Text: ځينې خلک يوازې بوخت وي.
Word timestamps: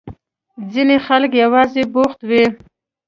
ځينې 0.71 0.97
خلک 1.07 1.31
يوازې 1.43 1.83
بوخت 1.93 2.19
وي. 2.29 2.43